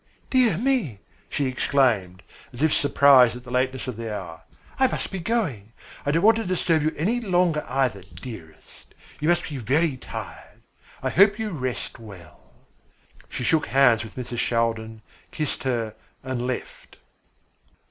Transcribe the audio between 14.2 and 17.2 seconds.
Shaldin, kissed her and left.